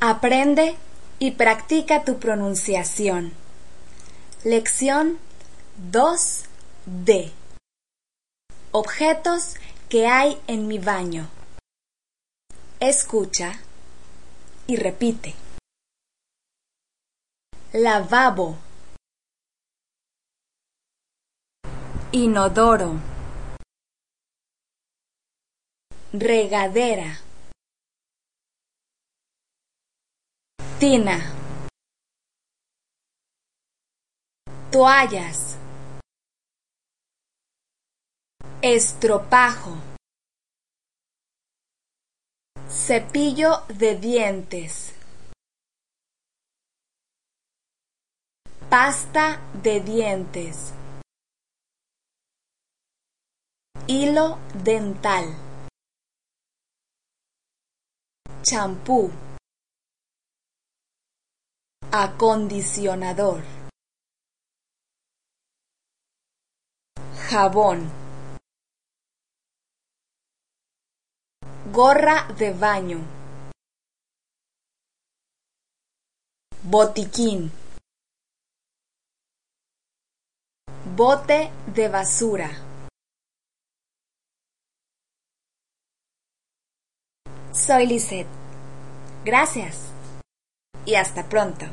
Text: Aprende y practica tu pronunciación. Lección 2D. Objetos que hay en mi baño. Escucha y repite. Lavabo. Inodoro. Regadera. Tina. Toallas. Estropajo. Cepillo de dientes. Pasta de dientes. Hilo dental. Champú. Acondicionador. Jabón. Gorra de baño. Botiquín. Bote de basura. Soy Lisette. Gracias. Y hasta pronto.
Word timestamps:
Aprende 0.00 0.76
y 1.18 1.30
practica 1.32 2.04
tu 2.04 2.18
pronunciación. 2.18 3.32
Lección 4.44 5.18
2D. 5.90 7.32
Objetos 8.72 9.54
que 9.88 10.06
hay 10.06 10.38
en 10.48 10.68
mi 10.68 10.78
baño. 10.78 11.28
Escucha 12.78 13.58
y 14.66 14.76
repite. 14.76 15.34
Lavabo. 17.72 18.58
Inodoro. 22.12 23.00
Regadera. 26.12 27.25
Tina. 30.78 31.16
Toallas. 34.70 35.56
Estropajo. 38.60 39.78
Cepillo 42.68 43.64
de 43.68 43.96
dientes. 43.96 44.92
Pasta 48.68 49.40
de 49.62 49.80
dientes. 49.80 50.74
Hilo 53.86 54.36
dental. 54.62 55.24
Champú. 58.42 59.10
Acondicionador. 61.98 63.42
Jabón. 67.30 67.90
Gorra 71.72 72.28
de 72.38 72.52
baño. 72.52 72.98
Botiquín. 76.64 77.50
Bote 80.94 81.50
de 81.74 81.88
basura. 81.88 82.50
Soy 87.54 87.86
Lisette. 87.86 88.28
Gracias. 89.24 89.94
Y 90.84 90.96
hasta 90.96 91.26
pronto. 91.30 91.64